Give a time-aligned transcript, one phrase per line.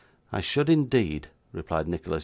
[0.33, 2.19] 'I should indeed,' replied Nicholas.